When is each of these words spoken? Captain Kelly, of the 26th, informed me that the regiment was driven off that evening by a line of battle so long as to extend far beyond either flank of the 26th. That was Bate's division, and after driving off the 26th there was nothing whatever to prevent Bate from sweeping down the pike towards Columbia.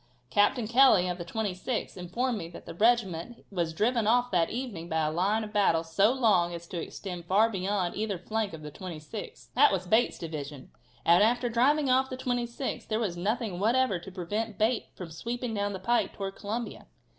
Captain 0.31 0.67
Kelly, 0.67 1.07
of 1.07 1.19
the 1.19 1.23
26th, 1.23 1.95
informed 1.95 2.35
me 2.35 2.47
that 2.49 2.65
the 2.65 2.73
regiment 2.73 3.45
was 3.51 3.71
driven 3.71 4.07
off 4.07 4.31
that 4.31 4.49
evening 4.49 4.89
by 4.89 5.05
a 5.05 5.11
line 5.11 5.43
of 5.43 5.53
battle 5.53 5.83
so 5.83 6.11
long 6.11 6.55
as 6.55 6.65
to 6.65 6.81
extend 6.81 7.23
far 7.25 7.51
beyond 7.51 7.95
either 7.95 8.17
flank 8.17 8.51
of 8.51 8.63
the 8.63 8.71
26th. 8.71 9.53
That 9.53 9.71
was 9.71 9.85
Bate's 9.85 10.17
division, 10.17 10.71
and 11.05 11.21
after 11.21 11.49
driving 11.49 11.87
off 11.91 12.09
the 12.09 12.17
26th 12.17 12.87
there 12.87 12.97
was 12.99 13.15
nothing 13.15 13.59
whatever 13.59 13.99
to 13.99 14.11
prevent 14.11 14.57
Bate 14.57 14.87
from 14.95 15.11
sweeping 15.11 15.53
down 15.53 15.71
the 15.71 15.79
pike 15.79 16.13
towards 16.13 16.39
Columbia. 16.41 16.87